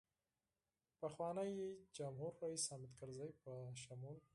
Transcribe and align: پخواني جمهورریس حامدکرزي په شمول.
پخواني 1.01 1.51
جمهورریس 1.97 2.63
حامدکرزي 2.71 3.29
په 3.41 3.51
شمول. 3.83 4.17